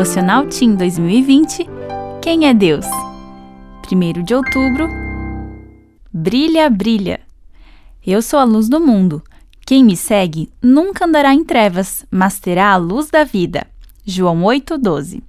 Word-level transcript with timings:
Devocional 0.00 0.46
Team 0.46 0.76
2020 0.76 1.68
Quem 2.22 2.46
é 2.46 2.54
Deus? 2.54 2.86
1 3.92 4.24
de 4.24 4.34
outubro 4.34 4.88
Brilha, 6.10 6.70
brilha. 6.70 7.20
Eu 8.06 8.22
sou 8.22 8.38
a 8.38 8.44
luz 8.44 8.66
do 8.66 8.80
mundo. 8.80 9.22
Quem 9.66 9.84
me 9.84 9.94
segue 9.94 10.50
nunca 10.62 11.04
andará 11.04 11.34
em 11.34 11.44
trevas, 11.44 12.06
mas 12.10 12.40
terá 12.40 12.72
a 12.72 12.78
luz 12.78 13.10
da 13.10 13.24
vida. 13.24 13.66
João 14.02 14.42
8:12. 14.42 15.22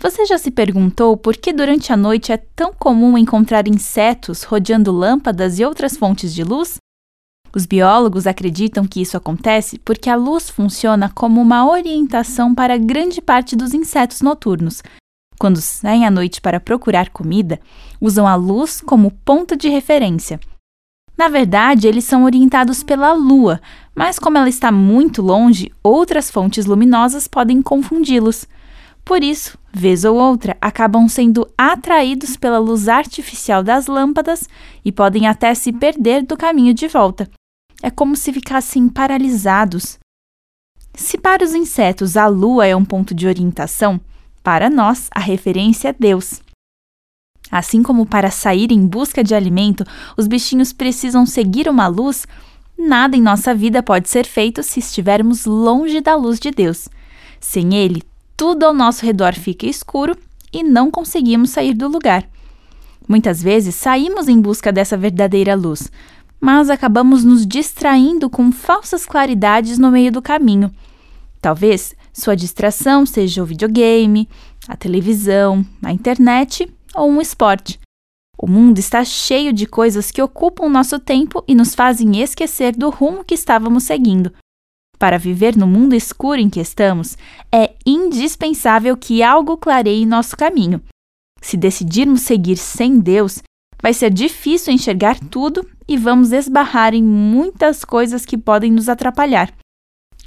Você 0.00 0.26
já 0.26 0.36
se 0.36 0.50
perguntou 0.50 1.16
por 1.16 1.36
que 1.36 1.52
durante 1.52 1.92
a 1.92 1.96
noite 1.96 2.32
é 2.32 2.38
tão 2.38 2.72
comum 2.72 3.16
encontrar 3.16 3.68
insetos 3.68 4.42
rodeando 4.42 4.90
lâmpadas 4.90 5.60
e 5.60 5.64
outras 5.64 5.96
fontes 5.96 6.34
de 6.34 6.42
luz? 6.42 6.78
Os 7.52 7.66
biólogos 7.66 8.26
acreditam 8.26 8.86
que 8.86 9.00
isso 9.00 9.16
acontece 9.16 9.78
porque 9.78 10.08
a 10.08 10.14
luz 10.14 10.48
funciona 10.48 11.10
como 11.12 11.40
uma 11.40 11.68
orientação 11.68 12.54
para 12.54 12.78
grande 12.78 13.20
parte 13.20 13.56
dos 13.56 13.74
insetos 13.74 14.20
noturnos. 14.20 14.82
Quando 15.38 15.60
saem 15.60 16.06
à 16.06 16.10
noite 16.10 16.40
para 16.40 16.60
procurar 16.60 17.08
comida, 17.08 17.58
usam 18.00 18.26
a 18.26 18.34
luz 18.34 18.80
como 18.80 19.10
ponto 19.24 19.56
de 19.56 19.68
referência. 19.68 20.38
Na 21.16 21.28
verdade, 21.28 21.88
eles 21.88 22.04
são 22.04 22.24
orientados 22.24 22.82
pela 22.82 23.12
lua, 23.12 23.60
mas 23.94 24.18
como 24.18 24.38
ela 24.38 24.48
está 24.48 24.70
muito 24.70 25.20
longe, 25.20 25.72
outras 25.82 26.30
fontes 26.30 26.66
luminosas 26.66 27.26
podem 27.26 27.60
confundi-los. 27.60 28.46
Por 29.04 29.24
isso, 29.24 29.58
vez 29.72 30.04
ou 30.04 30.16
outra, 30.16 30.56
acabam 30.60 31.08
sendo 31.08 31.48
atraídos 31.58 32.36
pela 32.36 32.58
luz 32.58 32.88
artificial 32.88 33.62
das 33.62 33.86
lâmpadas 33.86 34.48
e 34.84 34.92
podem 34.92 35.26
até 35.26 35.54
se 35.54 35.72
perder 35.72 36.22
do 36.22 36.36
caminho 36.36 36.72
de 36.72 36.86
volta. 36.86 37.28
É 37.82 37.90
como 37.90 38.16
se 38.16 38.32
ficassem 38.32 38.88
paralisados. 38.88 39.98
Se 40.94 41.16
para 41.16 41.44
os 41.44 41.54
insetos 41.54 42.16
a 42.16 42.26
lua 42.26 42.66
é 42.66 42.76
um 42.76 42.84
ponto 42.84 43.14
de 43.14 43.26
orientação, 43.26 44.00
para 44.42 44.68
nós 44.68 45.08
a 45.14 45.20
referência 45.20 45.88
é 45.88 45.92
Deus. 45.92 46.42
Assim 47.50 47.82
como 47.82 48.06
para 48.06 48.30
sair 48.30 48.70
em 48.70 48.86
busca 48.86 49.24
de 49.24 49.34
alimento, 49.34 49.84
os 50.16 50.26
bichinhos 50.26 50.72
precisam 50.72 51.26
seguir 51.26 51.68
uma 51.68 51.88
luz, 51.88 52.26
nada 52.78 53.16
em 53.16 53.22
nossa 53.22 53.54
vida 53.54 53.82
pode 53.82 54.08
ser 54.08 54.26
feito 54.26 54.62
se 54.62 54.78
estivermos 54.78 55.46
longe 55.46 56.00
da 56.00 56.14
luz 56.14 56.38
de 56.38 56.50
Deus. 56.50 56.88
Sem 57.40 57.74
Ele, 57.74 58.02
tudo 58.36 58.64
ao 58.64 58.74
nosso 58.74 59.04
redor 59.04 59.34
fica 59.34 59.66
escuro 59.66 60.16
e 60.52 60.62
não 60.62 60.90
conseguimos 60.90 61.50
sair 61.50 61.74
do 61.74 61.88
lugar. 61.88 62.28
Muitas 63.08 63.42
vezes 63.42 63.74
saímos 63.74 64.28
em 64.28 64.40
busca 64.40 64.70
dessa 64.70 64.96
verdadeira 64.96 65.56
luz, 65.56 65.90
mas 66.40 66.70
acabamos 66.70 67.22
nos 67.22 67.46
distraindo 67.46 68.30
com 68.30 68.50
falsas 68.50 69.04
claridades 69.04 69.78
no 69.78 69.90
meio 69.90 70.10
do 70.10 70.22
caminho. 70.22 70.72
Talvez 71.40 71.94
sua 72.12 72.34
distração 72.34 73.04
seja 73.04 73.42
o 73.42 73.46
videogame, 73.46 74.28
a 74.66 74.76
televisão, 74.76 75.64
a 75.82 75.92
internet 75.92 76.72
ou 76.94 77.10
um 77.10 77.20
esporte. 77.20 77.78
O 78.38 78.46
mundo 78.46 78.78
está 78.78 79.04
cheio 79.04 79.52
de 79.52 79.66
coisas 79.66 80.10
que 80.10 80.22
ocupam 80.22 80.68
nosso 80.68 80.98
tempo 80.98 81.44
e 81.46 81.54
nos 81.54 81.74
fazem 81.74 82.22
esquecer 82.22 82.74
do 82.74 82.88
rumo 82.88 83.22
que 83.22 83.34
estávamos 83.34 83.84
seguindo. 83.84 84.32
Para 84.98 85.18
viver 85.18 85.56
no 85.56 85.66
mundo 85.66 85.94
escuro 85.94 86.40
em 86.40 86.48
que 86.48 86.60
estamos, 86.60 87.16
é 87.52 87.74
indispensável 87.86 88.96
que 88.96 89.22
algo 89.22 89.56
clareie 89.56 90.06
nosso 90.06 90.36
caminho. 90.36 90.80
Se 91.40 91.56
decidirmos 91.56 92.22
seguir 92.22 92.56
sem 92.56 92.98
Deus, 92.98 93.42
vai 93.82 93.92
ser 93.92 94.10
difícil 94.10 94.72
enxergar 94.72 95.18
tudo 95.18 95.66
e 95.88 95.96
vamos 95.96 96.32
esbarrar 96.32 96.94
em 96.94 97.02
muitas 97.02 97.84
coisas 97.84 98.24
que 98.24 98.38
podem 98.38 98.70
nos 98.70 98.88
atrapalhar. 98.88 99.52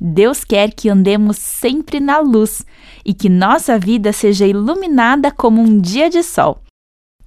Deus 0.01 0.43
quer 0.43 0.73
que 0.73 0.89
andemos 0.89 1.37
sempre 1.37 1.99
na 1.99 2.19
luz 2.19 2.65
e 3.05 3.13
que 3.13 3.29
nossa 3.29 3.77
vida 3.77 4.11
seja 4.11 4.45
iluminada 4.45 5.31
como 5.31 5.61
um 5.61 5.79
dia 5.79 6.09
de 6.09 6.23
sol. 6.23 6.59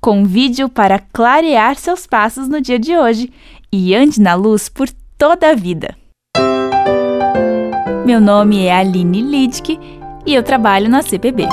Convide-o 0.00 0.68
para 0.68 0.98
clarear 0.98 1.76
seus 1.76 2.06
passos 2.06 2.48
no 2.48 2.60
dia 2.60 2.78
de 2.78 2.96
hoje 2.96 3.32
e 3.72 3.94
ande 3.94 4.20
na 4.20 4.34
luz 4.34 4.68
por 4.68 4.88
toda 5.16 5.50
a 5.50 5.54
vida. 5.54 5.96
Meu 8.04 8.20
nome 8.20 8.64
é 8.64 8.72
Aline 8.76 9.22
Lidke 9.22 9.80
e 10.24 10.34
eu 10.34 10.42
trabalho 10.42 10.88
na 10.88 11.02
CPB. 11.02 11.48